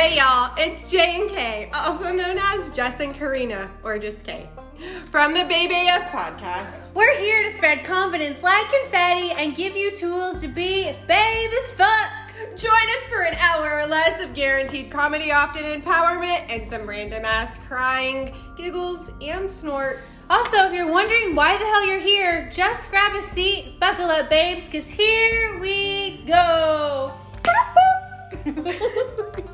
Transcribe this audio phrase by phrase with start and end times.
[0.00, 4.48] Hey y'all, it's J and K, also known as Jess and Karina, or just K,
[5.10, 6.72] from the Baby AF podcast.
[6.94, 11.70] We're here to spread confidence like confetti and give you tools to be babe as
[11.72, 12.10] fuck.
[12.56, 17.26] Join us for an hour or less of guaranteed comedy, often empowerment, and some random
[17.26, 20.22] ass crying, giggles, and snorts.
[20.30, 24.30] Also, if you're wondering why the hell you're here, just grab a seat, buckle up,
[24.30, 27.12] babes, because here we go.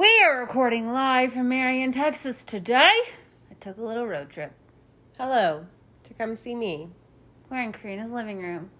[0.00, 2.88] we are recording live from Marion, Texas today.
[3.50, 4.50] I took a little road trip.
[5.18, 5.66] Hello,
[6.04, 6.88] to come see me.
[7.50, 8.70] We're in Karina's living room.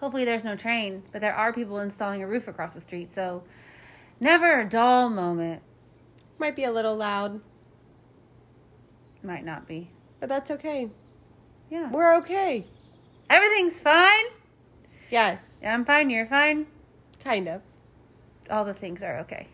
[0.00, 3.44] Hopefully, there's no train, but there are people installing a roof across the street, so
[4.18, 5.62] never a dull moment.
[6.40, 7.40] Might be a little loud,
[9.22, 9.92] Might not be.
[10.18, 10.90] but that's okay.
[11.70, 11.88] Yeah.
[11.88, 12.64] We're okay.
[13.28, 14.24] Everything's fine.
[15.08, 16.10] Yes, I'm fine.
[16.10, 16.66] You're fine.
[17.22, 17.62] kind of.
[18.50, 19.46] All the things are okay.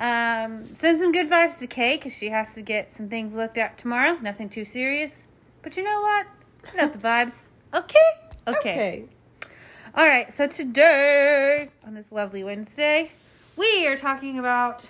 [0.00, 3.58] Um, send some good vibes to Kay because she has to get some things looked
[3.58, 4.18] at tomorrow.
[4.20, 5.24] Nothing too serious.
[5.62, 6.26] But you know what?
[6.62, 7.48] Put out the vibes.
[7.74, 7.98] Okay?
[8.48, 8.58] Okay.
[8.58, 9.04] Okay.
[9.94, 10.32] All right.
[10.32, 13.12] So today, on this lovely Wednesday,
[13.56, 14.86] we are talking about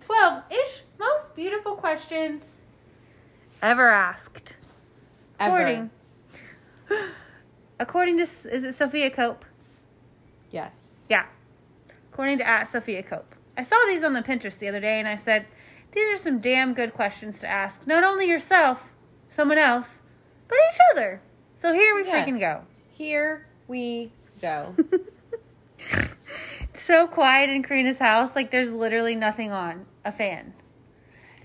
[0.00, 2.62] 12 ish most beautiful questions
[3.62, 4.56] ever asked.
[5.38, 5.56] Ever.
[5.56, 5.90] According,
[7.80, 9.44] according to, is it Sophia Cope?
[10.50, 10.90] Yes.
[11.08, 11.26] Yeah.
[12.12, 13.34] According to at Sophia Cope.
[13.56, 15.46] I saw these on the Pinterest the other day and I said,
[15.92, 17.86] these are some damn good questions to ask.
[17.86, 18.92] Not only yourself,
[19.30, 20.00] someone else,
[20.48, 21.20] but each other.
[21.56, 22.26] So here we Yes.
[22.28, 22.62] freaking go.
[22.90, 24.74] Here we go.
[26.74, 29.84] It's so quiet in Karina's house, like there's literally nothing on.
[30.04, 30.54] A fan.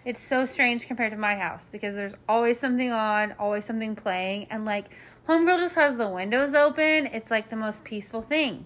[0.05, 4.47] It's so strange compared to my house because there's always something on, always something playing,
[4.50, 4.85] and like
[5.28, 7.08] Homegirl just has the windows open.
[7.08, 8.66] It's like the most peaceful thing.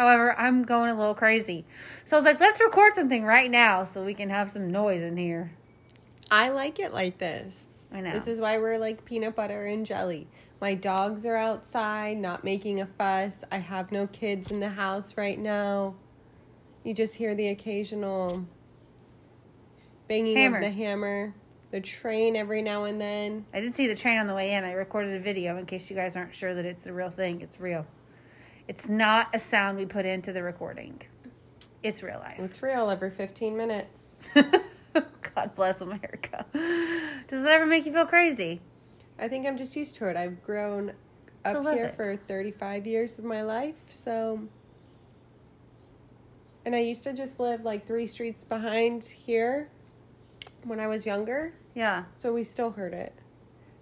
[0.00, 1.66] However, I'm going a little crazy.
[2.06, 5.02] So I was like, let's record something right now so we can have some noise
[5.02, 5.52] in here.
[6.30, 7.68] I like it like this.
[7.92, 8.10] I know.
[8.10, 10.26] This is why we're like peanut butter and jelly.
[10.58, 13.44] My dogs are outside, not making a fuss.
[13.52, 15.96] I have no kids in the house right now.
[16.82, 18.46] You just hear the occasional
[20.08, 20.56] banging Hammer.
[20.56, 21.34] of the hammer,
[21.72, 23.44] the train every now and then.
[23.52, 24.64] I did see the train on the way in.
[24.64, 27.42] I recorded a video in case you guys aren't sure that it's a real thing.
[27.42, 27.84] It's real.
[28.70, 31.02] It's not a sound we put into the recording.
[31.82, 32.36] It's real life.
[32.38, 34.22] It's real every 15 minutes.
[35.34, 36.46] God bless America.
[37.26, 38.60] Does it ever make you feel crazy?
[39.18, 40.16] I think I'm just used to it.
[40.16, 40.92] I've grown
[41.44, 41.96] up here it.
[41.96, 44.40] for 35 years of my life, so
[46.64, 49.68] and I used to just live like 3 streets behind here
[50.62, 52.04] when I was younger, Yeah.
[52.18, 53.14] so we still heard it.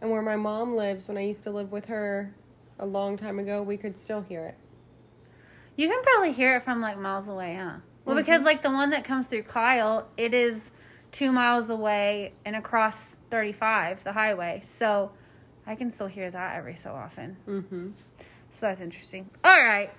[0.01, 2.35] And where my mom lives, when I used to live with her
[2.79, 4.57] a long time ago, we could still hear it.
[5.79, 7.77] You can probably hear it from like miles away, huh?
[8.05, 10.73] Well, because like the one that comes through Kyle, it is
[11.13, 14.61] two miles away and across 35, the highway.
[14.65, 15.13] So
[15.69, 17.37] I can still hear that every so often.
[17.47, 17.93] Mhm.
[18.51, 19.31] So that's interesting.
[19.45, 19.93] All right.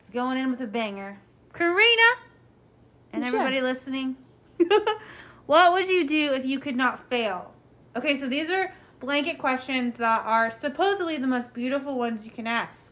[0.00, 1.18] It's going in with a banger.
[1.52, 2.02] Karina
[3.12, 4.16] and everybody listening.
[5.44, 7.52] what would you do if you could not fail?
[7.94, 12.46] Okay, so these are blanket questions that are supposedly the most beautiful ones you can
[12.46, 12.89] ask.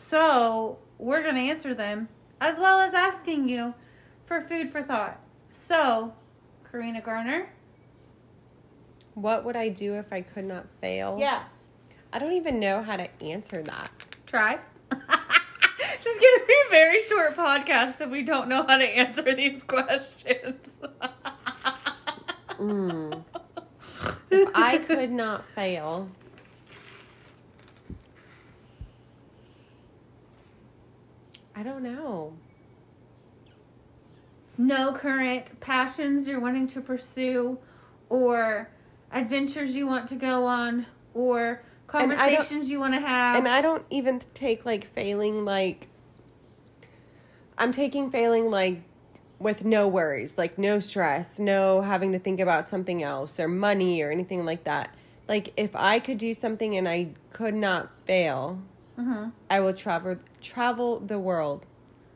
[0.00, 2.08] So we're going to answer them
[2.40, 3.74] as well as asking you
[4.26, 5.20] for food for thought.
[5.50, 6.12] So,
[6.68, 7.48] Karina Garner.
[9.14, 11.16] What would I do if I could not fail?
[11.20, 11.44] Yeah.
[12.12, 13.90] I don't even know how to answer that.
[14.26, 14.58] Try.
[14.90, 18.84] this is going to be a very short podcast if we don't know how to
[18.84, 20.56] answer these questions.
[22.58, 23.22] Mm.
[24.30, 26.08] if I could not fail,
[31.60, 32.32] I don't know.
[34.56, 37.58] no current passions you're wanting to pursue
[38.08, 38.70] or
[39.12, 41.62] adventures you want to go on or
[41.92, 43.36] And I don't- conversations you want to have.
[43.36, 45.88] And I don't even take like failing like
[47.58, 48.80] I'm taking failing like
[49.38, 54.00] with no worries, like no stress, no having to think about something else or money
[54.00, 54.94] or anything like that.
[55.28, 58.62] Like if I could do something and I could not fail,
[58.98, 59.32] Mhm.
[59.48, 61.66] I will travel travel the world.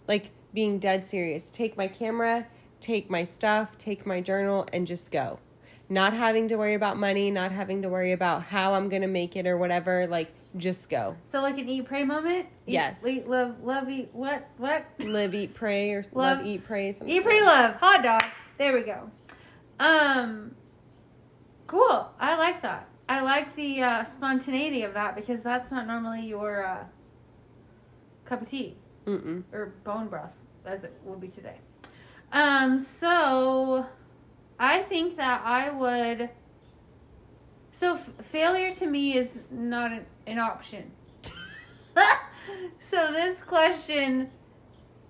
[0.08, 1.50] Like being dead serious.
[1.50, 2.46] Take my camera,
[2.80, 5.38] take my stuff, take my journal and just go.
[5.88, 9.08] Not having to worry about money, not having to worry about how I'm going to
[9.08, 11.16] make it or whatever, like just go.
[11.26, 12.46] So like an eat pray moment.
[12.66, 13.04] Eat, Yes.
[13.06, 14.08] Eat, love, love, eat.
[14.12, 14.46] What?
[14.56, 14.84] What?
[15.00, 17.14] Live, eat, pray or love, Love- eat, pray something.
[17.14, 17.74] Eat, pray, love.
[17.76, 18.24] Hot dog.
[18.58, 19.10] There we go.
[19.80, 20.54] Um.
[21.66, 22.08] Cool.
[22.20, 22.88] I like that.
[23.08, 26.84] I like the uh, spontaneity of that because that's not normally your uh,
[28.24, 29.42] cup of tea Mm-mm.
[29.52, 30.34] or bone broth,
[30.64, 31.58] as it will be today.
[32.32, 33.86] Um, so
[34.58, 36.30] I think that I would.
[37.72, 40.90] So f- failure to me is not an, an option.
[42.80, 44.30] so this question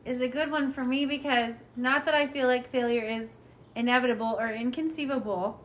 [0.04, 3.30] is a good one for me because not that I feel like failure is
[3.76, 5.60] inevitable or inconceivable,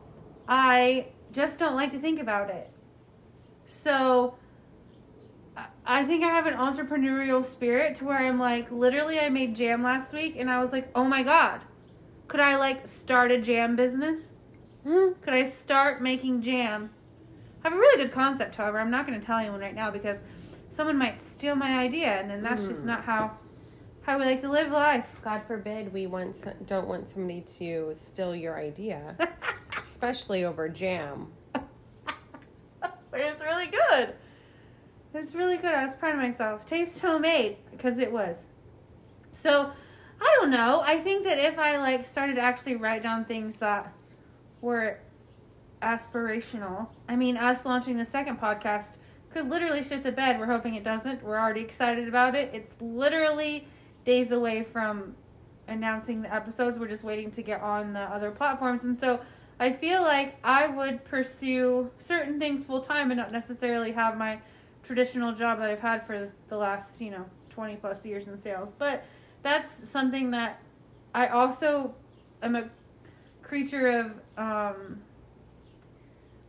[0.48, 2.70] I just don't like to think about it.
[3.66, 4.34] So
[5.86, 9.82] I- think I have an entrepreneurial spirit to where I'm like, literally, I made jam
[9.82, 11.60] last week and I was like, oh my God,
[12.28, 14.28] could I like start a jam business?
[14.84, 15.10] Hmm.
[15.20, 16.90] Could I start making jam?
[17.62, 18.78] I have a really good concept, however.
[18.80, 20.18] I'm not going to tell anyone right now because
[20.70, 22.88] someone might steal my idea and then that's just Hmm.
[22.88, 23.32] not how
[24.02, 25.08] how we like to live life.
[25.22, 26.36] God forbid we want
[26.66, 29.14] don't want somebody to steal your idea,
[29.90, 31.26] especially over jam.
[31.52, 31.64] but
[33.12, 34.14] it's really good.
[35.12, 35.74] It's really good.
[35.74, 36.64] I was proud of myself.
[36.64, 38.42] Taste homemade because it was.
[39.32, 39.72] So,
[40.20, 40.80] I don't know.
[40.84, 43.92] I think that if I like started to actually write down things that
[44.60, 45.00] were
[45.82, 46.88] aspirational.
[47.08, 48.98] I mean, us launching the second podcast
[49.30, 50.38] could literally shit the bed.
[50.38, 51.22] We're hoping it doesn't.
[51.22, 52.50] We're already excited about it.
[52.52, 53.66] It's literally
[54.04, 55.16] days away from
[55.66, 56.78] announcing the episodes.
[56.78, 58.84] We're just waiting to get on the other platforms.
[58.84, 59.20] And so
[59.60, 64.40] I feel like I would pursue certain things full time and not necessarily have my
[64.82, 68.72] traditional job that I've had for the last, you know, 20 plus years in sales.
[68.78, 69.04] But
[69.42, 70.62] that's something that
[71.14, 71.94] I also
[72.42, 72.70] am a
[73.42, 74.98] creature of um,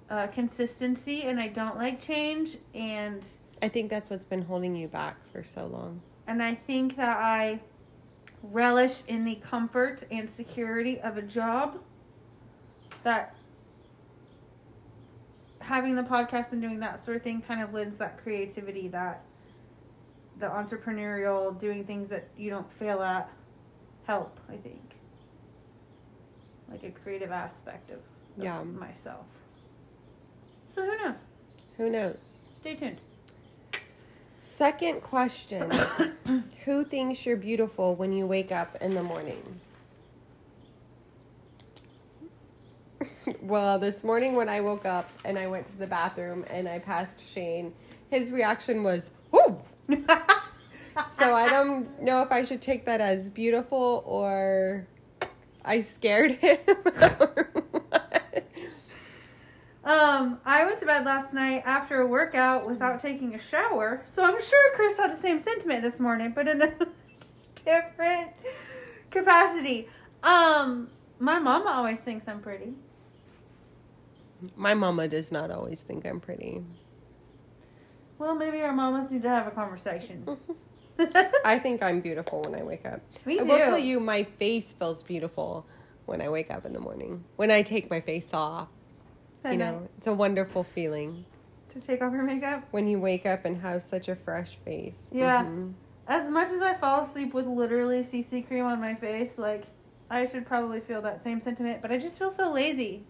[0.09, 2.57] uh, consistency and I don't like change.
[2.73, 3.27] And
[3.61, 6.01] I think that's what's been holding you back for so long.
[6.27, 7.59] and I think that I
[8.41, 11.77] relish in the comfort and security of a job
[13.03, 13.35] that
[15.59, 19.23] having the podcast and doing that sort of thing kind of lends that creativity that
[20.39, 23.29] the entrepreneurial doing things that you don't fail at
[24.05, 24.95] help i think
[26.69, 28.03] like a creative aspect of, of
[28.43, 28.63] Yeah.
[28.63, 29.25] myself
[30.69, 31.15] so who knows
[31.77, 32.47] Who knows?
[32.61, 32.99] stay tuned
[34.39, 35.69] Second question
[36.65, 39.59] Who thinks you're beautiful when you wake up in the morning?
[43.41, 46.79] well, this morning when I woke up and I went to the bathroom and I
[46.79, 47.73] passed Shane,
[48.09, 49.61] his reaction was, Whoo!
[51.11, 54.87] so I don't know if I should take that as beautiful or
[55.63, 56.57] I scared him.
[59.83, 64.23] Um, I went to bed last night after a workout without taking a shower, so
[64.23, 66.71] I'm sure Chris had the same sentiment this morning, but in a
[67.65, 68.29] different
[69.09, 69.89] capacity.
[70.21, 70.87] Um,
[71.17, 72.75] my mama always thinks I'm pretty.
[74.55, 76.63] My mama does not always think I'm pretty.
[78.17, 80.27] Well, maybe our mamas need to have a conversation.
[81.45, 83.01] I think I'm beautiful when I wake up.
[83.25, 85.65] Me I will tell you, my face feels beautiful
[86.05, 87.23] when I wake up in the morning.
[87.37, 88.67] When I take my face off,
[89.49, 91.25] you know, it's a wonderful feeling
[91.69, 92.65] to take off your makeup.
[92.71, 95.01] when you wake up and have such a fresh face.
[95.11, 95.45] Yeah.
[95.45, 95.73] Mhm.
[96.07, 99.63] As much as I fall asleep with literally CC cream on my face, like
[100.09, 103.03] I should probably feel that same sentiment, but I just feel so lazy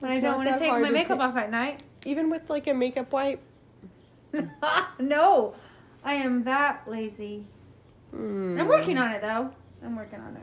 [0.00, 1.82] when I don't want to take my makeup ta- off at night.
[2.04, 3.42] Even with like a makeup wipe.
[4.98, 5.54] no,
[6.04, 7.44] I am that lazy.
[8.14, 8.60] Mm.
[8.60, 9.50] I'm working on it though.
[9.82, 10.42] I'm working on it.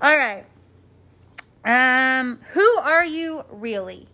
[0.00, 0.44] All right.
[1.64, 4.08] Um, who are you really?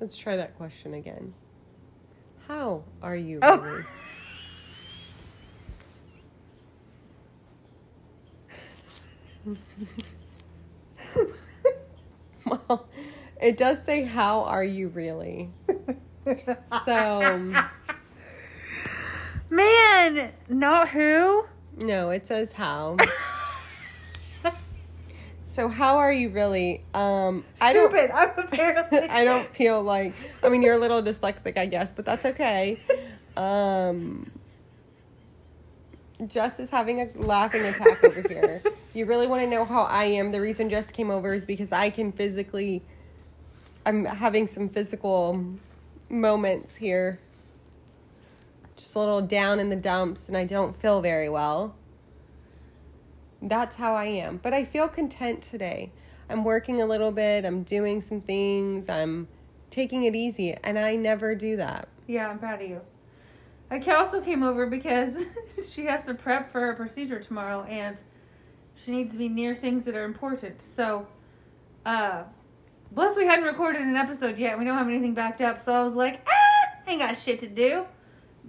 [0.00, 1.32] Let's try that question again.
[2.48, 3.58] How are you Oh.
[3.58, 3.84] really?
[12.68, 12.88] well,
[13.40, 15.50] it does say, How are you really?
[16.84, 17.52] So,
[19.50, 21.46] man, not who.
[21.78, 22.96] no, it says how.
[25.44, 26.82] So, how are you really?
[26.94, 27.90] Um, I don't.
[27.90, 28.10] Stupid.
[28.10, 28.98] I'm apparently.
[29.10, 30.14] I don't feel like.
[30.42, 32.80] I mean, you're a little dyslexic, I guess, but that's okay.
[33.36, 34.30] Um,
[36.26, 38.62] Jess is having a laughing attack over here.
[38.94, 40.32] You really want to know how I am?
[40.32, 42.82] The reason Jess came over is because I can physically.
[43.86, 45.44] I'm having some physical
[46.10, 47.18] moments here.
[48.76, 51.74] Just a little down in the dumps, and I don't feel very well.
[53.40, 54.38] That's how I am.
[54.42, 55.90] But I feel content today.
[56.28, 59.28] I'm working a little bit, I'm doing some things, I'm
[59.70, 61.88] taking it easy, and I never do that.
[62.06, 62.80] Yeah, I'm proud of you.
[63.70, 65.24] I also came over because
[65.68, 67.98] she has to prep for her procedure tomorrow, and
[68.84, 70.60] she needs to be near things that are important.
[70.60, 71.06] So,
[71.86, 72.24] uh,
[72.94, 74.58] plus we hadn't recorded an episode yet.
[74.58, 77.40] We don't have anything backed up, so I was like, ah, I ain't got shit
[77.40, 77.86] to do.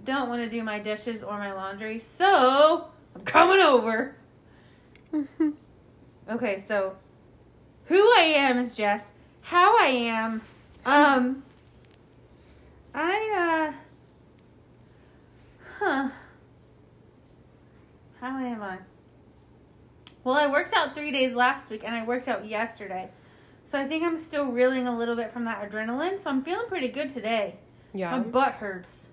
[0.04, 4.16] don't want to do my dishes or my laundry, so I'm coming over.
[6.26, 6.96] Okay, so
[7.84, 9.10] who I am is Jess.
[9.42, 10.40] How I am,
[10.86, 11.42] um,
[12.94, 13.72] I, uh,
[15.78, 16.08] huh.
[18.20, 18.78] How am I?
[20.24, 23.10] Well, I worked out three days last week and I worked out yesterday.
[23.66, 26.18] So I think I'm still reeling a little bit from that adrenaline.
[26.18, 27.56] So I'm feeling pretty good today.
[27.92, 28.10] Yeah.
[28.12, 29.10] My butt hurts.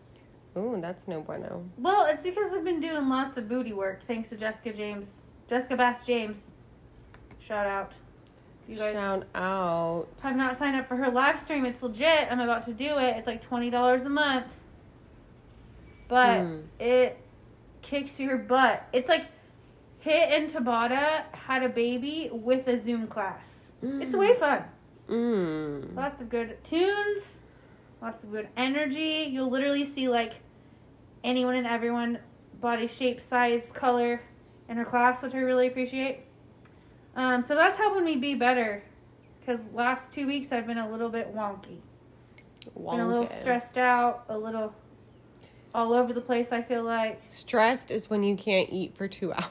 [0.58, 1.64] Ooh, that's no bueno.
[1.78, 5.22] Well, it's because I've been doing lots of booty work thanks to Jessica James.
[5.50, 6.52] Jessica Bass James.
[7.40, 7.92] Shout out.
[8.68, 10.08] You guys Shout out.
[10.24, 12.28] have not signed up for her live stream, it's legit.
[12.32, 13.18] I'm about to do it.
[13.18, 14.46] It's like $20 a month.
[16.08, 16.60] But Hmm.
[16.80, 17.18] it
[17.82, 18.84] kicks your butt.
[18.94, 19.26] It's like
[20.06, 23.72] HIIT and Tabata had a baby with a Zoom class.
[23.84, 24.20] It's Mm.
[24.20, 24.64] way fun.
[25.08, 25.96] Mm.
[25.96, 27.42] Lots of good tunes,
[28.02, 29.28] lots of good energy.
[29.32, 30.34] You'll literally see like
[31.24, 32.20] anyone and everyone,
[32.60, 34.22] body shape, size, color
[34.70, 36.20] in her class, which I really appreciate.
[37.16, 38.84] Um, so that's helping me be better
[39.40, 41.80] because last two weeks I've been a little bit wonky,
[42.76, 44.74] been a little stressed out, a little
[45.76, 46.52] all over the place.
[46.52, 49.46] I feel like Stressed is when you can't eat for two hours.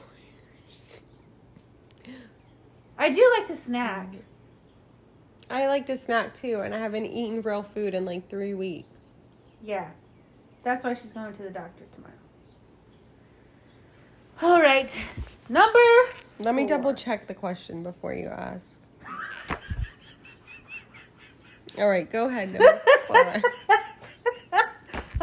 [2.97, 4.07] I do like to snack.
[5.49, 9.15] I like to snack too, and I haven't eaten real food in like three weeks.
[9.63, 9.89] Yeah,
[10.63, 12.13] that's why she's going to the doctor tomorrow.
[14.41, 14.97] All right,
[15.49, 15.79] number
[16.39, 16.77] Let me Four.
[16.77, 18.77] double check the question before you ask.
[21.77, 22.51] All right, go ahead.
[22.51, 23.17] Number four.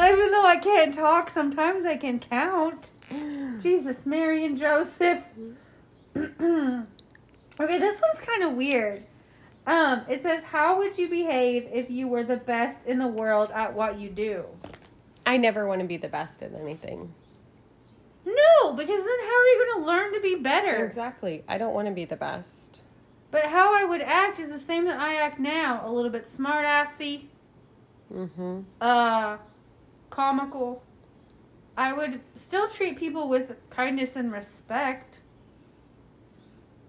[0.00, 2.90] Even though I can't talk, sometimes I can count.
[3.62, 5.22] Jesus, Mary and Joseph.
[6.16, 6.84] okay,
[7.60, 9.04] this one's kind of weird.
[9.66, 13.50] Um, it says, "How would you behave if you were the best in the world
[13.52, 14.44] at what you do?"
[15.26, 17.12] I never want to be the best at anything.
[18.24, 20.84] No, because then how are you going to learn to be better?
[20.84, 21.44] Exactly.
[21.48, 22.80] I don't want to be the best.
[23.30, 25.82] But how I would act is the same that I act now.
[25.84, 27.28] A little bit smart assy,
[28.12, 28.60] Mm-hmm.
[28.80, 29.36] uh,
[30.08, 30.82] comical.
[31.78, 35.18] I would still treat people with kindness and respect.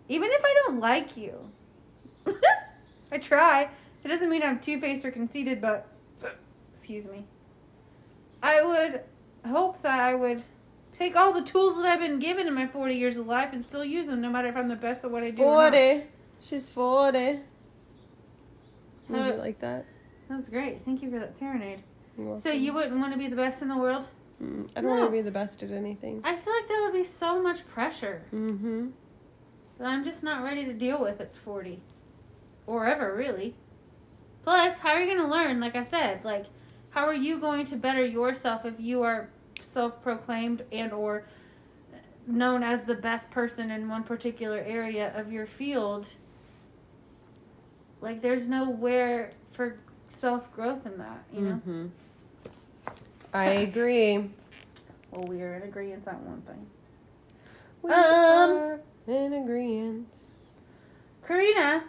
[0.07, 1.37] Even if I don't like you.
[3.11, 3.69] I try.
[4.03, 5.87] It doesn't mean I'm two faced or conceited, but
[6.73, 7.23] excuse me.
[8.41, 9.01] I would
[9.47, 10.41] hope that I would
[10.91, 13.63] take all the tools that I've been given in my 40 years of life and
[13.63, 15.43] still use them no matter if I'm the best at what I do.
[15.43, 15.71] or not.
[15.73, 16.03] Forty.
[16.41, 17.39] She's forty.
[19.09, 19.85] Would you Uh, like that?
[20.29, 20.83] That was great.
[20.83, 21.83] Thank you for that serenade.
[22.41, 24.07] So you wouldn't want to be the best in the world?
[24.43, 26.21] Mm, I don't want to be the best at anything.
[26.23, 28.87] I feel like that would be so much pressure Mm-hmm.
[29.77, 31.79] that I'm just not ready to deal with at 40.
[32.67, 33.55] Or ever, really.
[34.43, 35.59] Plus, how are you going to learn?
[35.59, 36.45] Like I said, like,
[36.91, 39.29] how are you going to better yourself if you are
[39.61, 41.25] self-proclaimed and or
[42.27, 46.13] known as the best person in one particular area of your field?
[48.01, 49.77] Like, there's nowhere for
[50.07, 51.53] self-growth in that, you know?
[51.55, 51.85] Mm-hmm.
[53.33, 54.29] I agree.
[55.11, 56.65] Well, we are in agreement on one thing.
[57.81, 60.07] We Um, are in agreement.
[61.25, 61.83] Karina,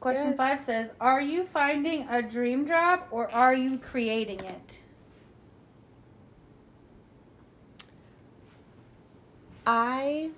[0.00, 0.36] question Yes.
[0.36, 4.80] five says, "Are you finding a dream job or are you creating it?"
[9.66, 10.30] I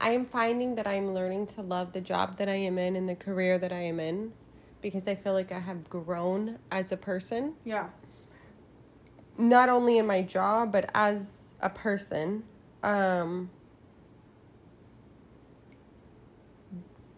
[0.00, 3.08] I am finding that I'm learning to love the job that I am in and
[3.08, 4.32] the career that I am in
[4.80, 7.88] because I feel like I have grown as a person, Yeah.
[9.36, 12.44] not only in my job but as a person.
[12.82, 13.50] Um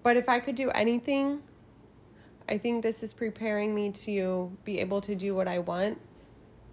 [0.02, 1.42] but if I could do anything,
[2.48, 6.00] I think this is preparing me to be able to do what I want.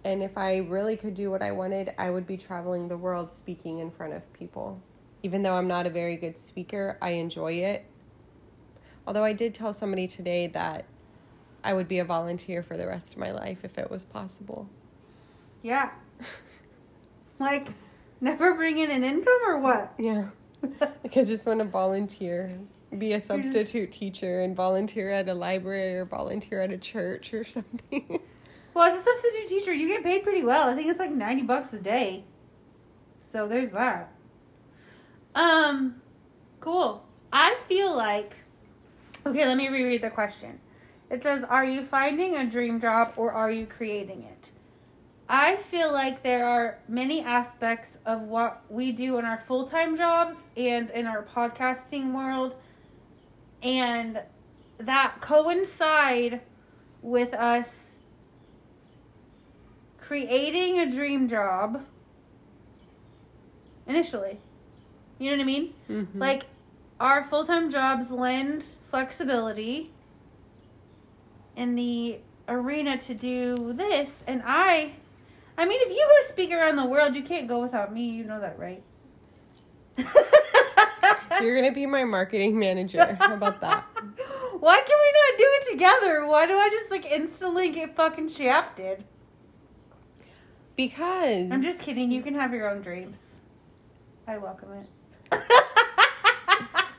[0.04, 3.30] And if I really could do what I wanted, I would be traveling the world
[3.30, 4.80] speaking in front of people.
[5.22, 7.84] Even though I'm not a very good speaker, I enjoy it.
[9.08, 10.84] Although I did tell somebody today that
[11.64, 14.68] I would be a volunteer for the rest of my life if it was possible.
[15.62, 15.90] Yeah.
[17.40, 17.68] Like,
[18.20, 19.94] never bring in an income or what?
[19.96, 20.30] Yeah.
[20.80, 22.58] Like I just want to volunteer,
[22.98, 27.44] be a substitute teacher and volunteer at a library or volunteer at a church or
[27.44, 28.18] something.
[28.74, 30.68] Well, as a substitute teacher, you get paid pretty well.
[30.68, 32.24] I think it's like 90 bucks a day.
[33.20, 34.12] So there's that.
[35.36, 36.02] Um,
[36.58, 37.04] cool.
[37.32, 38.34] I feel like
[39.26, 40.58] Okay, let me reread the question.
[41.10, 44.50] It says, "Are you finding a dream job or are you creating it?"
[45.28, 50.38] I feel like there are many aspects of what we do in our full-time jobs
[50.56, 52.54] and in our podcasting world
[53.62, 54.22] and
[54.78, 56.40] that coincide
[57.02, 57.96] with us
[60.00, 61.84] creating a dream job
[63.86, 64.38] initially.
[65.18, 65.74] You know what I mean?
[65.90, 66.06] Mhm.
[66.14, 66.44] Like
[67.00, 69.90] our full-time jobs lend flexibility
[71.56, 74.92] in the arena to do this and I
[75.56, 78.24] I mean if you go speak around the world, you can't go without me, you
[78.24, 78.82] know that, right?
[81.42, 83.16] You're gonna be my marketing manager.
[83.20, 83.84] How about that?
[84.60, 86.26] Why can we not do it together?
[86.26, 89.04] Why do I just like instantly get fucking shafted?
[90.76, 92.10] Because I'm just kidding.
[92.12, 93.16] You can have your own dreams.
[94.26, 95.40] I welcome it.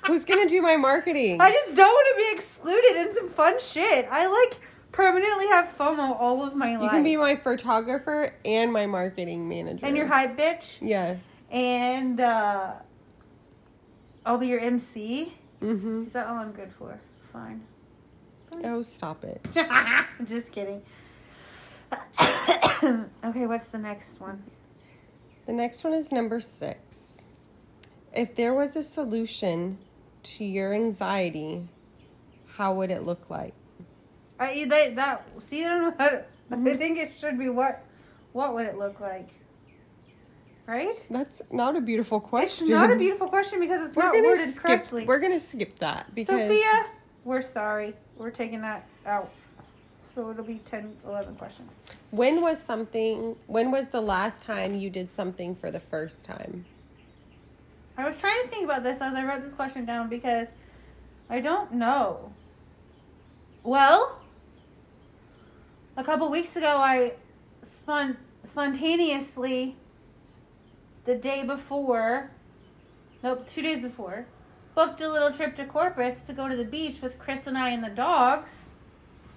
[0.09, 1.39] who's gonna do my marketing?
[1.39, 4.07] I just don't want to be excluded in some fun shit.
[4.11, 4.59] I like
[4.91, 6.83] permanently have FOMO all of my life.
[6.83, 9.85] you can be my photographer and my marketing manager.
[9.85, 10.77] and your hype bitch.
[10.81, 11.41] Yes.
[11.51, 12.71] And uh
[14.25, 15.33] I'll be your MC.
[15.61, 16.07] Mm-hmm.
[16.07, 16.99] Is that all I'm good for?
[17.31, 17.63] Fine.
[18.63, 19.45] Oh, stop it.
[19.55, 20.81] I'm just kidding.
[22.21, 24.43] okay, what's the next one?
[25.45, 27.25] The next one is number six.
[28.13, 29.77] If there was a solution
[30.23, 31.67] to your anxiety,
[32.47, 33.53] how would it look like?
[34.39, 36.77] I that, that see I don't know how to, I mm-hmm.
[36.77, 37.83] think it should be what
[38.33, 39.29] what would it look like?
[40.65, 40.95] Right?
[41.09, 42.67] That's not a beautiful question.
[42.67, 44.63] It's not a beautiful question because it's We're not gonna worded skip.
[44.63, 45.05] correctly.
[45.05, 46.85] We're gonna skip that because Sophia,
[47.23, 47.95] we're sorry.
[48.17, 49.31] We're taking that out.
[50.13, 51.71] So it'll be 10, 11 questions.
[52.11, 53.35] when was something?
[53.47, 56.65] When was the last time you did something for the first time?
[57.99, 60.47] I was trying to think about this as I wrote this question down because
[61.29, 62.31] I don't know.
[63.61, 64.21] Well,
[65.97, 67.15] a couple weeks ago, I
[67.61, 68.15] spon-
[68.49, 69.75] spontaneously,
[71.03, 72.31] the day before,
[73.21, 74.25] nope, two days before,
[74.75, 77.71] booked a little trip to Corpus to go to the beach with Chris and I
[77.71, 78.63] and the dogs.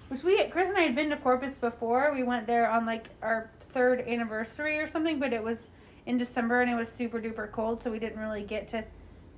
[0.07, 2.13] Which we, Chris and I had been to Corpus before.
[2.13, 5.67] We went there on like our third anniversary or something, but it was
[6.05, 8.83] in December and it was super duper cold, so we didn't really get to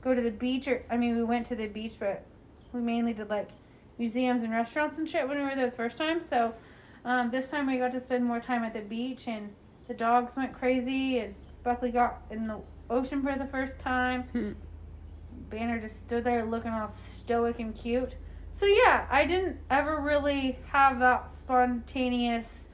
[0.01, 0.67] go to the beach.
[0.67, 2.23] Or I mean, we went to the beach, but
[2.73, 3.49] we mainly did like
[3.97, 6.23] museums and restaurants and shit when we were there the first time.
[6.23, 6.53] So
[7.03, 9.53] um, this time we got to spend more time at the beach, and
[9.87, 14.23] the dogs went crazy, and Buckley got in the ocean for the first time.
[14.31, 14.51] Hmm.
[15.49, 18.15] Banner just stood there looking all stoic and cute.
[18.53, 22.69] So yeah, I didn't ever really have that spontaneous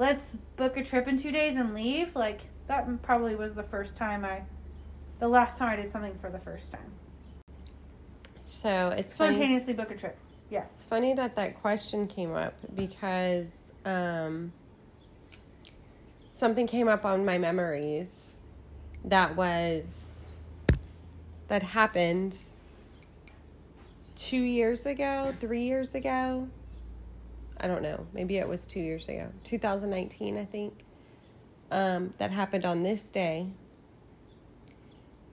[0.00, 2.16] let's book a trip in 2 days and leave.
[2.16, 4.42] Like that probably was the first time I
[5.18, 6.92] the last time I did something for the first time.
[8.46, 9.34] So it's funny.
[9.34, 10.16] Spontaneously book a trip.
[10.50, 10.64] Yeah.
[10.76, 14.52] It's funny that that question came up because um,
[16.32, 18.40] something came up on my memories
[19.04, 20.18] that was
[21.48, 22.38] that happened
[24.14, 26.48] two years ago, three years ago.
[27.60, 28.06] I don't know.
[28.14, 30.84] Maybe it was two years ago, 2019, I think.
[31.70, 33.48] Um, that happened on this day.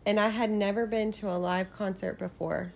[0.05, 2.73] And I had never been to a live concert before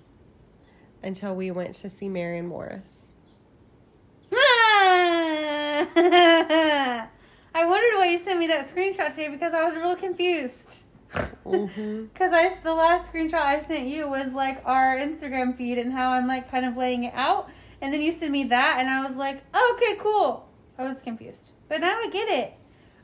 [1.04, 3.14] until we went to see Maren Morris.
[7.54, 10.84] I wondered why you sent me that screenshot today because I was real confused.
[11.46, 12.06] Mm-hmm.
[12.14, 16.12] Because I the last screenshot I sent you was like our Instagram feed and how
[16.12, 17.50] I'm like kind of laying it out,
[17.82, 20.48] and then you sent me that, and I was like, oh, okay, cool.
[20.78, 22.54] I was confused, but now I get it.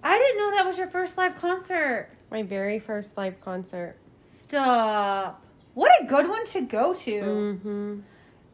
[0.03, 2.09] I didn't know that was your first live concert.
[2.31, 3.97] My very first live concert.
[4.19, 5.43] Stop.
[5.73, 7.21] What a good one to go to.
[7.21, 7.99] Mm-hmm.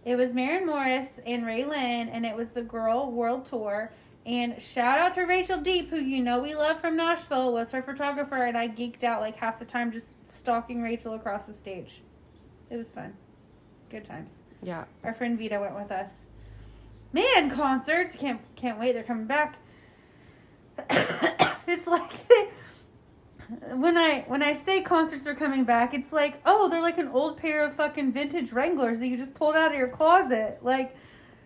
[0.05, 3.91] It was Maren Morris and RaeLynn, and it was the Girl World Tour.
[4.25, 7.81] And shout out to Rachel Deep, who you know we love from Nashville, was her
[7.81, 12.01] photographer, and I geeked out like half the time just stalking Rachel across the stage.
[12.69, 13.13] It was fun.
[13.89, 14.33] Good times.
[14.61, 14.85] Yeah.
[15.03, 16.11] Our friend Vita went with us.
[17.11, 18.15] Man, concerts!
[18.15, 18.93] Can't can't wait.
[18.93, 19.57] They're coming back.
[21.73, 22.49] it's like they,
[23.75, 27.09] when I when I say concerts are coming back, it's like oh they're like an
[27.09, 30.59] old pair of fucking vintage Wranglers that you just pulled out of your closet.
[30.61, 30.95] Like,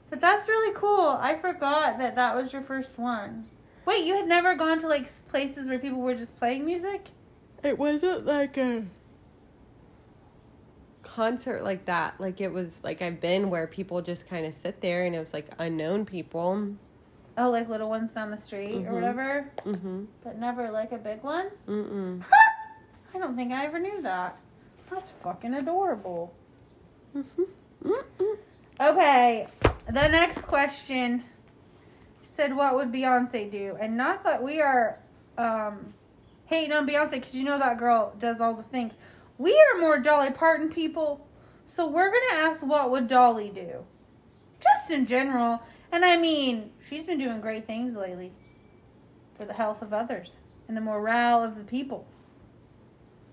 [0.10, 1.18] but that's really cool.
[1.20, 3.46] I forgot that that was your first one.
[3.86, 7.08] Wait, you had never gone to like places where people were just playing music?
[7.63, 8.84] It wasn't like a
[11.04, 12.20] concert like that.
[12.20, 15.20] Like it was like I've been where people just kind of sit there and it
[15.20, 16.76] was like unknown people.
[17.38, 18.93] Oh, like little ones down the street or Mhm.
[18.93, 20.06] whatever, Mm-hmm.
[20.23, 21.50] but never like a big one.
[21.67, 22.23] Mm-mm.
[23.13, 24.36] I don't think I ever knew that.
[24.89, 26.34] That's fucking adorable.
[28.80, 29.47] Okay,
[29.88, 31.23] the next question
[32.28, 35.00] said, "What would Beyonce do?" And not that we are
[35.38, 35.93] um,
[36.45, 38.97] hating on Beyonce because you know that girl does all the things.
[39.39, 41.26] We are more Dolly Parton people,
[41.65, 43.84] so we're gonna ask, "What would Dolly do?"
[44.60, 45.60] Just in general,
[45.91, 48.32] and I mean, she's been doing great things lately.
[49.36, 52.06] for the health of others and the morale of the people.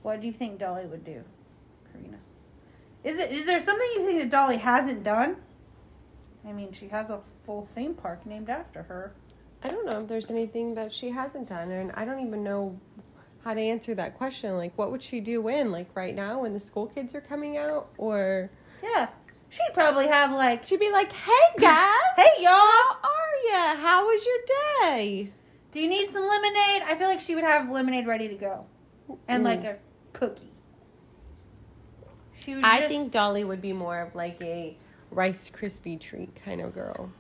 [0.02, 1.24] What do you think Dolly would do,
[1.90, 2.18] Karina?
[3.04, 5.36] Is it is there something you think that Dolly hasn't done?
[6.46, 9.14] I mean, she has a full theme park named after her.
[9.62, 12.78] I don't know if there's anything that she hasn't done, and I don't even know
[13.42, 14.56] how to answer that question.
[14.58, 15.72] Like, what would she do when?
[15.72, 17.88] Like, right now when the school kids are coming out?
[17.96, 18.50] Or
[18.82, 19.08] Yeah,
[19.54, 23.76] she'd probably have like, she'd be like, hey guys, "Hey y'all, how are ya?
[23.76, 24.38] How was your
[24.90, 25.30] day?
[25.72, 28.66] do you need some lemonade?" I feel like she would have lemonade ready to go,
[29.28, 29.46] and Mm.
[29.46, 29.78] like a
[30.12, 30.50] cookie.
[32.40, 32.64] She would.
[32.64, 34.76] I just- think Dolly would be more of like a
[35.10, 37.10] Rice Krispie treat kind of girl.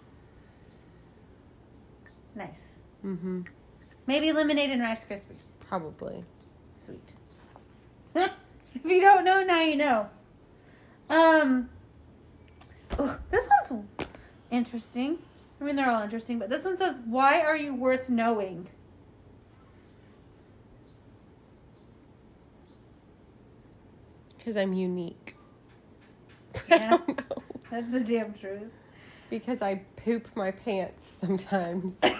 [2.34, 2.72] nice.
[3.04, 3.42] Mm-hmm.
[4.06, 5.52] Maybe lemonade and Rice Krispies.
[5.60, 6.24] Probably.
[6.76, 7.12] Sweet.
[8.14, 8.30] if
[8.84, 10.08] you don't know, now you know.
[11.08, 11.68] Um,
[13.00, 13.84] ooh, this one's
[14.50, 15.18] interesting.
[15.60, 18.68] I mean, they're all interesting, but this one says, "Why are you worth knowing?"
[24.36, 25.36] Because I'm unique.
[26.68, 26.76] Yeah.
[26.76, 27.42] I don't know.
[27.70, 28.70] That's the damn truth.
[29.28, 31.98] Because I poop my pants sometimes.
[32.02, 32.10] I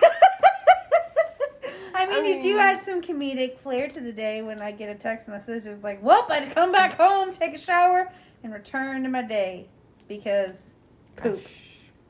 [2.08, 4.96] mean, I you do add some comedic flair to the day when I get a
[4.96, 5.66] text message.
[5.66, 9.68] It's like, "Well, I'd come back home, take a shower, and return to my day
[10.08, 10.72] because
[11.16, 11.40] poop."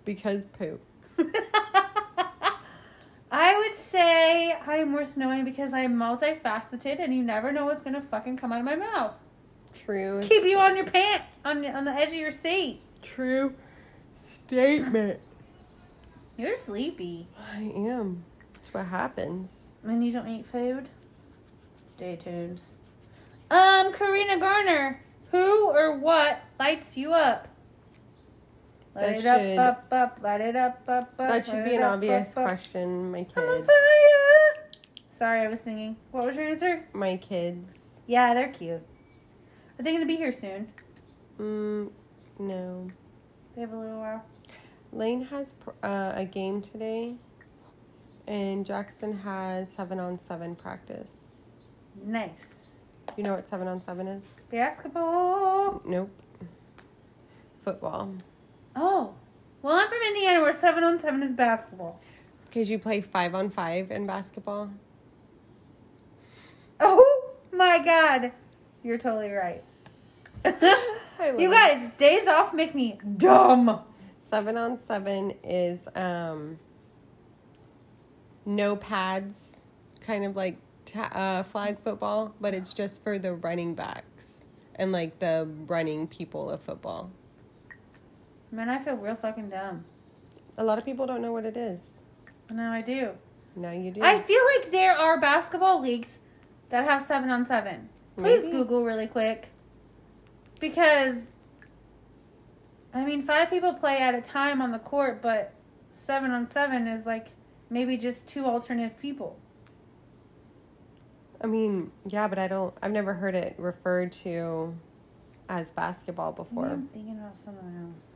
[0.05, 0.81] Because poop.
[3.33, 8.01] I would say I'm worth knowing because I'm multifaceted and you never know what's gonna
[8.01, 9.15] fucking come out of my mouth.
[9.75, 10.21] True.
[10.23, 12.81] Keep you on your pant on the, on the edge of your seat.
[13.03, 13.55] True
[14.15, 15.19] statement.
[16.37, 17.27] You're sleepy.
[17.53, 18.25] I am.
[18.55, 19.71] That's what happens.
[19.83, 20.89] When you don't eat food?
[21.75, 22.61] Stay tuned.
[23.51, 27.49] Um, Karina Garner, who or what lights you up?
[28.95, 31.17] Light That it should- up, up, up, light it up, up, up.
[31.19, 33.11] That should be an up, obvious up, question.
[33.11, 33.67] My I'm on kids.
[33.67, 34.67] fire.
[35.11, 35.97] Sorry, I was singing.
[36.13, 36.85] What was your answer?
[36.93, 38.01] My kids.
[38.07, 38.83] Yeah, they're cute.
[39.79, 40.69] Are they gonna be here soon?
[41.41, 41.91] Mm,
[42.39, 42.89] no.
[43.55, 44.25] They have a little while.
[44.93, 47.15] Lane has uh, a game today,
[48.29, 51.33] and Jackson has seven on seven practice.
[52.05, 52.77] Nice.
[53.17, 54.43] You know what seven on seven is?
[54.51, 55.83] Basketball.
[55.85, 56.11] Nope.
[57.59, 58.15] Football.
[58.77, 59.15] Oh.
[59.63, 62.01] Well, I'm from Indiana where 7 on 7 is basketball.
[62.45, 64.71] Because you play five on five in basketball.
[66.81, 68.33] Oh my god.
[68.83, 69.63] You're totally right.
[70.45, 70.53] you
[71.21, 71.51] it.
[71.51, 73.81] guys, days off make me dumb.
[74.21, 76.59] Seven on seven is um,
[78.45, 79.59] no pads,
[80.01, 84.93] kind of like ta- uh, flag football, but it's just for the running backs and
[84.93, 87.11] like the running people of football.
[88.55, 89.85] Man, I feel real fucking dumb.
[90.59, 91.95] A lot of people don't know what it is.
[92.51, 93.11] Now I do.
[93.57, 94.01] Now you do.
[94.01, 96.19] I feel like there are basketball leagues
[96.69, 97.89] that have 7 on 7.
[98.17, 98.53] Please Maybe.
[98.53, 99.49] Google really quick.
[100.61, 101.17] Because,
[102.95, 105.53] I mean, five people play at a time on the court, but
[105.91, 107.31] 7 on 7 is like
[107.71, 109.37] maybe just two alternative people.
[111.43, 112.73] I mean, yeah, but I don't.
[112.81, 114.73] I've never heard it referred to
[115.49, 116.67] as basketball before.
[116.67, 118.14] I'm thinking about something else.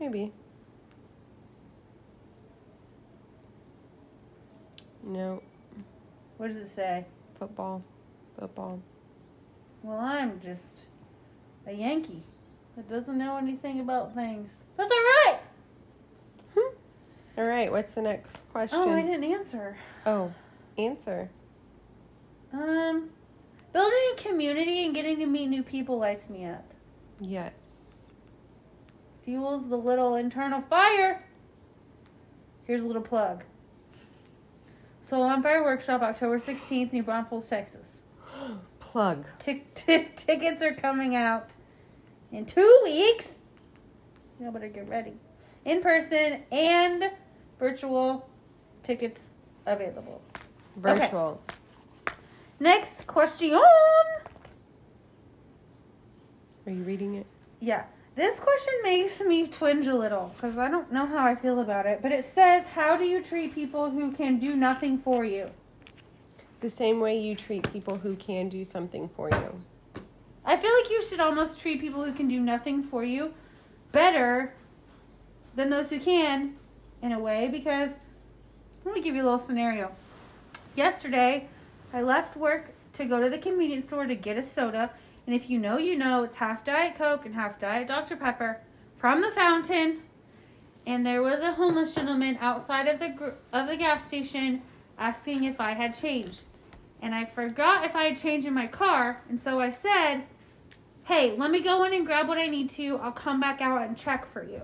[0.00, 0.32] Maybe.
[5.02, 5.42] No,
[6.38, 7.04] What does it say?
[7.34, 7.82] football.
[8.38, 8.80] Football.
[9.82, 10.84] Well, I'm just
[11.66, 12.22] a Yankee
[12.76, 14.56] that doesn't know anything about things.
[14.76, 15.38] That's all right.
[17.38, 18.78] All right, what's the next question?
[18.82, 19.76] Oh, I didn't answer.
[20.04, 20.32] Oh,
[20.76, 21.30] answer.
[22.52, 23.08] Um,
[23.72, 26.64] building a community and getting to meet new people lights me up.
[27.20, 27.59] Yes.
[29.24, 31.24] Fuels the little internal fire.
[32.64, 33.44] Here's a little plug.
[35.02, 38.02] Soul on Fire Workshop, October 16th, New Braunfels, Texas.
[38.78, 39.26] Plug.
[39.38, 41.52] Tick tick tickets are coming out
[42.32, 43.38] in two weeks.
[44.40, 45.14] You better get ready.
[45.64, 47.10] In person and
[47.58, 48.28] virtual
[48.82, 49.20] tickets
[49.66, 50.22] available.
[50.76, 51.42] Virtual.
[52.58, 53.60] Next question.
[56.66, 57.26] Are you reading it?
[57.58, 57.84] Yeah.
[58.16, 61.86] This question makes me twinge a little because I don't know how I feel about
[61.86, 62.00] it.
[62.02, 65.46] But it says, How do you treat people who can do nothing for you?
[66.60, 69.62] The same way you treat people who can do something for you.
[70.44, 73.32] I feel like you should almost treat people who can do nothing for you
[73.92, 74.54] better
[75.54, 76.54] than those who can,
[77.02, 77.92] in a way, because
[78.84, 79.92] let me give you a little scenario.
[80.74, 81.48] Yesterday,
[81.92, 84.90] I left work to go to the convenience store to get a soda,
[85.26, 88.16] and if you know, you know, it's half Diet Coke and half Diet Dr.
[88.16, 88.58] Pepper
[88.98, 90.00] from the fountain.
[90.86, 94.62] And there was a homeless gentleman outside of the gr- of the gas station
[94.98, 96.42] asking if I had changed.
[97.02, 100.22] And I forgot if I had changed in my car, and so I said,
[101.04, 102.96] Hey, let me go in and grab what I need to.
[102.98, 104.62] I'll come back out and check for you.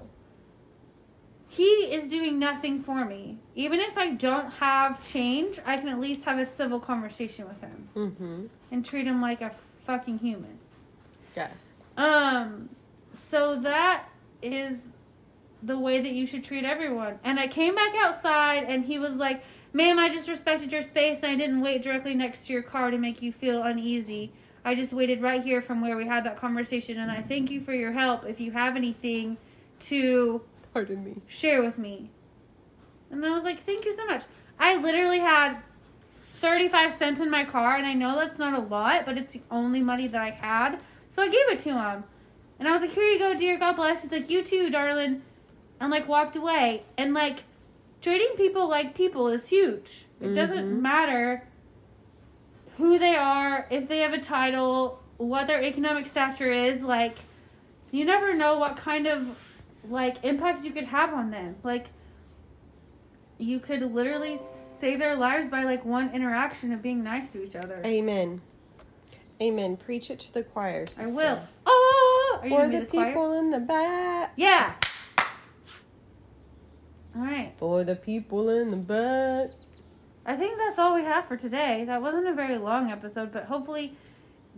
[1.49, 3.39] He is doing nothing for me.
[3.55, 7.61] Even if I don't have change, I can at least have a civil conversation with
[7.61, 8.47] him Mm-hmm.
[8.73, 9.53] and treat him like a
[9.87, 10.59] fucking human.
[11.35, 11.87] Yes.
[11.97, 12.69] Um,
[13.13, 14.09] so that
[14.43, 14.83] is
[15.63, 17.19] the way that you should treat everyone.
[17.25, 21.23] And I came back outside and he was like, Ma'am, I just respected your space
[21.23, 24.33] and I didn't wait directly next to your car to make you feel uneasy.
[24.65, 27.61] I just waited right here from where we had that conversation and I thank you
[27.61, 29.37] for your help if you have anything
[29.81, 30.41] to
[30.73, 31.17] Pardon me.
[31.27, 32.11] share with me.
[33.11, 34.25] And I was like, thank you so much.
[34.59, 35.59] I literally had
[36.47, 39.43] 35 cents in my car, and I know that's not a lot, but it's the
[39.51, 40.79] only money that I had.
[41.11, 42.05] So I gave it to him.
[42.61, 43.59] And I was like, here you go, dear.
[43.59, 44.03] God bless.
[44.03, 45.23] He's like, you too, darling.
[45.81, 46.85] And like walked away.
[46.97, 47.43] And like,
[48.01, 50.07] treating people like people is huge.
[50.21, 50.81] It doesn't Mhm.
[50.81, 51.43] matter
[52.77, 56.81] who they are, if they have a title, what their economic stature is.
[56.83, 57.19] Like,
[57.91, 59.37] you never know what kind of
[59.89, 61.57] like impact you could have on them.
[61.65, 61.87] Like
[63.39, 64.39] you could literally
[64.79, 67.81] save their lives by like one interaction of being nice to each other.
[67.85, 68.41] Amen.
[69.43, 69.77] Amen.
[69.77, 70.87] Preach it to the choir.
[70.99, 71.41] I will.
[71.67, 74.33] Oh, are you For the the people in the back.
[74.37, 74.73] Yeah.
[77.15, 77.53] All right.
[77.59, 79.51] For the people in the back.
[80.25, 81.85] I think that's all we have for today.
[81.87, 83.97] That wasn't a very long episode, but hopefully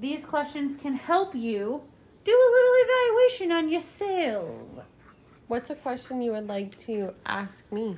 [0.00, 1.82] these questions can help you
[2.24, 4.84] do a little evaluation on yourself.
[5.48, 7.96] What's a question you would like to ask me?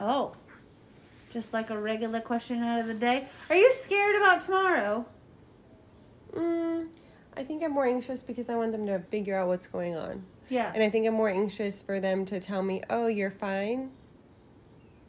[0.00, 0.34] Oh.
[1.34, 3.26] Just like a regular question out of the day.
[3.50, 5.04] Are you scared about tomorrow?
[6.32, 6.86] Mm,
[7.36, 10.22] I think I'm more anxious because I want them to figure out what's going on.
[10.48, 10.70] Yeah.
[10.72, 13.90] And I think I'm more anxious for them to tell me, oh, you're fine.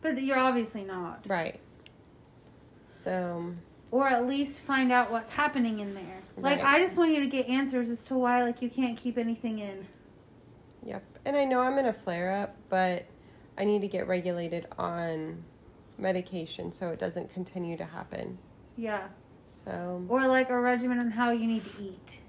[0.02, 1.24] But you're obviously not.
[1.28, 1.60] Right.
[2.90, 3.54] So,
[3.92, 6.22] Or at least find out what's happening in there.
[6.38, 6.76] Like Right.
[6.76, 9.60] I just want you to get answers as to why like you can't keep anything
[9.60, 9.86] in.
[10.84, 11.04] yep.
[11.24, 13.06] And I know I'm in a flare up, but
[13.60, 15.44] I need to get regulated on
[15.98, 18.38] medication so it doesn't continue to happen.
[18.78, 19.08] Yeah.
[19.48, 22.20] So, Or like a regimen on how you need to eat.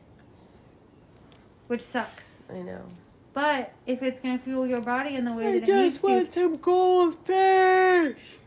[1.67, 2.51] Which sucks.
[2.53, 2.87] I know.
[3.33, 5.73] But if it's gonna fuel your body in the way I that it needs to,
[5.73, 8.39] I just needs want some goldfish.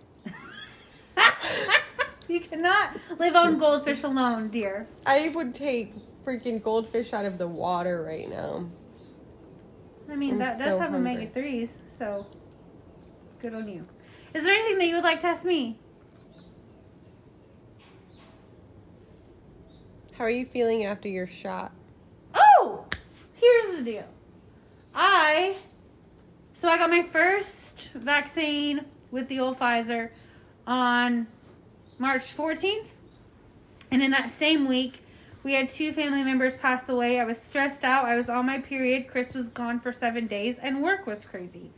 [2.28, 4.88] you cannot live on goldfish alone, dear.
[5.06, 5.94] I would take
[6.26, 8.68] freaking goldfish out of the water right now.
[10.10, 12.26] I mean, I'm that does so have omega threes, so
[13.40, 13.86] good on you.
[14.34, 15.78] Is there anything that you would like to ask me?
[20.14, 21.72] How are you feeling after your shot?
[22.34, 22.86] Oh,
[23.36, 24.08] here's the deal.
[24.94, 25.58] I
[26.54, 30.10] so I got my first vaccine with the old Pfizer
[30.68, 31.26] on
[31.98, 32.88] March 14th.
[33.92, 35.04] And in that same week,
[35.44, 37.22] we had two family members pass away.
[37.22, 38.04] I was stressed out.
[38.04, 39.08] I was on my period.
[39.08, 41.72] Chris was gone for 7 days and work was crazy.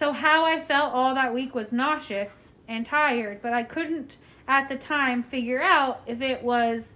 [0.00, 4.16] So how I felt all that week was nauseous and tired, but I couldn't
[4.48, 6.94] at the time figure out if it was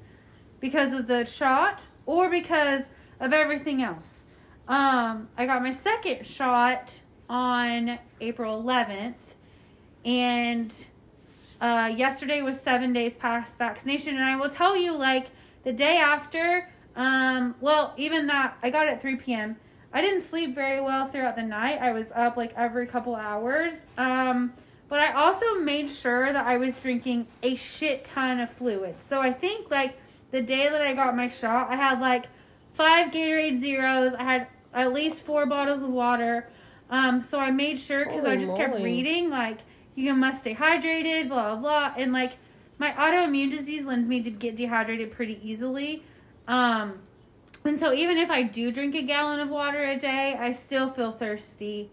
[0.59, 2.88] because of the shot or because
[3.21, 4.25] of everything else.
[4.69, 9.12] Um, I got my second shot on April 11th,
[10.07, 10.75] and
[11.61, 14.14] uh, yesterday was seven days past vaccination.
[14.17, 15.27] And I will tell you, like,
[15.62, 19.57] the day after, um, well, even that, I got it at 3 p.m.
[19.94, 21.78] I didn't sleep very well throughout the night.
[21.80, 23.78] I was up like every couple hours.
[23.96, 24.52] Um,
[24.88, 28.96] but I also made sure that I was drinking a shit ton of fluid.
[29.00, 29.96] So I think like
[30.33, 32.26] the day that I got my shot, I had like
[32.72, 34.14] five Gatorade Zeros.
[34.14, 36.48] I had at least four bottles of water.
[36.90, 39.61] Um, so I made sure because I just kept reading like
[39.94, 42.33] you must stay hydrated, blah blah blah, and like
[42.78, 46.02] my autoimmune disease lends me to get dehydrated pretty easily.
[46.48, 46.98] Um,
[47.64, 50.90] and so even if I do drink a gallon of water a day, I still
[50.90, 51.90] feel thirsty,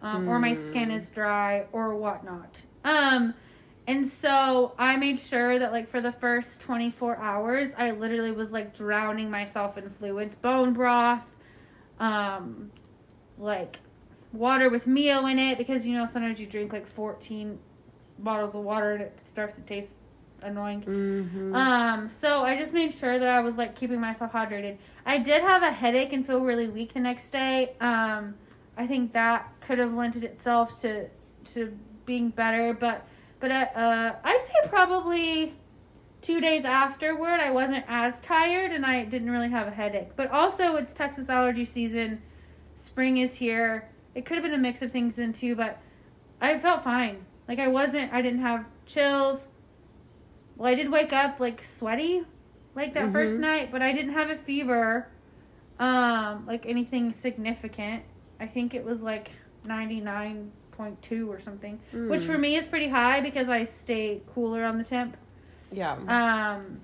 [0.00, 0.96] um, or my skin Mm.
[0.96, 2.62] is dry or whatnot.
[2.84, 3.34] Um,
[3.86, 8.50] and so I made sure that like for the first 24 hours, I literally was
[8.52, 11.22] like drowning myself in fluids, bone broth,
[11.98, 12.72] um,
[13.38, 13.80] like
[14.32, 17.58] water with Mio in it because you know sometimes you drink like 14
[18.18, 19.98] bottles of water and it starts to taste
[20.42, 20.82] annoying.
[20.82, 21.54] Mm-hmm.
[21.54, 24.76] Um, so I just made sure that I was like keeping myself hydrated.
[25.06, 27.74] I did have a headache and feel really weak the next day.
[27.80, 28.34] Um,
[28.76, 31.08] I think that could have lent itself to
[31.54, 31.76] to
[32.06, 33.06] being better, but
[33.40, 35.54] but uh, uh, I'd say probably
[36.20, 40.10] two days afterward I wasn't as tired and I didn't really have a headache.
[40.16, 42.22] But also it's Texas allergy season.
[42.76, 43.88] Spring is here.
[44.14, 45.80] It could have been a mix of things then too, but
[46.40, 47.24] I felt fine.
[47.48, 48.12] Like I wasn't.
[48.12, 49.40] I didn't have chills.
[50.62, 52.22] Well, I did wake up like sweaty,
[52.76, 53.40] like that first Mhm.
[53.40, 55.08] night, but I didn't have a fever,
[55.80, 58.04] um, like anything significant.
[58.38, 59.32] I think it was like
[59.64, 62.26] ninety nine point two or something, which Mm.
[62.26, 65.16] for me is pretty high because I stay cooler on the temp.
[65.72, 65.96] Yeah.
[66.06, 66.80] Um,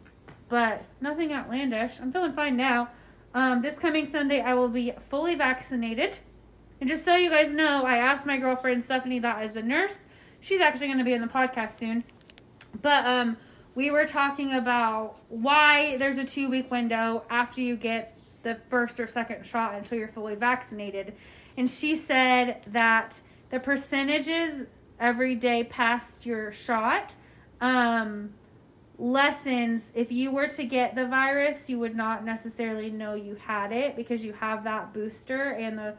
[0.48, 2.00] but nothing outlandish.
[2.00, 2.88] I'm feeling fine now.
[3.32, 6.16] Um, this coming Sunday, I will be fully vaccinated.
[6.80, 10.00] And just so you guys know, I asked my girlfriend Stephanie that as a nurse.
[10.40, 12.02] She's actually going to be in the podcast soon.
[12.82, 13.36] But um,
[13.78, 18.98] we were talking about why there's a two week window after you get the first
[18.98, 21.14] or second shot until you're fully vaccinated.
[21.56, 24.66] And she said that the percentages
[24.98, 27.14] every day past your shot
[27.60, 28.34] um,
[28.98, 33.70] lessens if you were to get the virus you would not necessarily know you had
[33.70, 35.94] it because you have that booster and the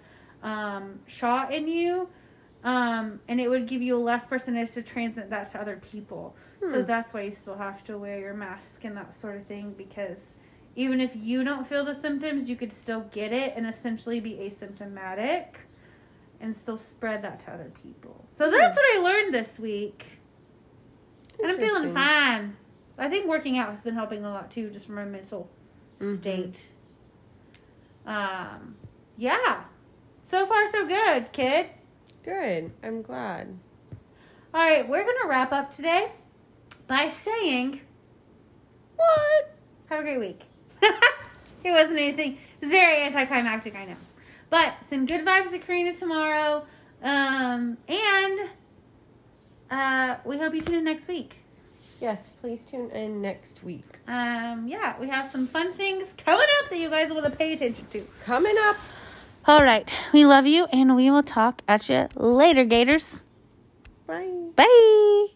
[0.46, 2.10] um, shot in you
[2.64, 6.82] um, and it would give you less percentage to transmit that to other people so
[6.82, 6.84] Hmm.
[6.84, 10.34] that's why you still have to wear your mask and that sort of thing because
[10.76, 14.34] even if you don't feel the symptoms you could still get it and essentially be
[14.34, 15.46] asymptomatic
[16.42, 20.06] and still spread that to other people so that's what i learned this week
[21.42, 22.58] and I'm feeling fine.
[22.98, 25.50] So I think working out has been helping a lot too, just from my mental
[26.02, 26.16] Mhm.
[26.18, 26.70] state.
[28.06, 28.76] Um,
[29.18, 29.64] yeah.
[30.24, 31.68] So far, so good, kid.
[32.24, 32.72] Good.
[32.84, 33.58] I'm glad.
[34.54, 36.12] All right, we're gonna wrap up today
[36.88, 37.82] by saying,
[38.96, 39.52] What?
[39.90, 40.42] "Have a great week."
[40.82, 42.34] it wasn't anything.
[42.34, 43.96] It was very anticlimactic, I know,
[44.50, 46.66] but some good vibes to Karina tomorrow.
[47.02, 48.50] Um, and
[49.72, 51.38] uh, we hope you tune in next week.
[52.02, 54.00] Yes, please tune in next week.
[54.08, 57.54] Um, yeah, we have some fun things coming up that you guys want to pay
[57.54, 58.08] attention to.
[58.26, 58.78] Coming up.
[59.48, 63.24] All right, we love you, and we will talk at you later, Gators.
[64.06, 64.30] Bye.
[64.56, 65.28] Bye.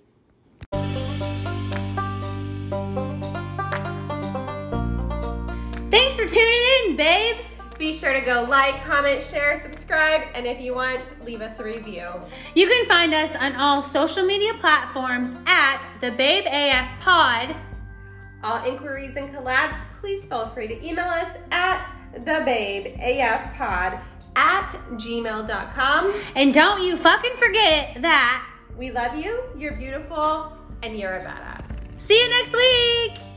[5.89, 7.45] Thanks for tuning in, babes.
[7.79, 11.63] Be sure to go like, comment, share, subscribe, and if you want, leave us a
[11.63, 12.07] review.
[12.55, 17.55] You can find us on all social media platforms at the Babe AF Pod.
[18.43, 24.01] All inquiries and collabs, please feel free to email us at thebabeafpod
[24.35, 26.13] at gmail.com.
[26.35, 28.45] And don't you fucking forget that.
[28.77, 31.65] We love you, you're beautiful, and you're a badass.
[32.07, 33.32] See you next week.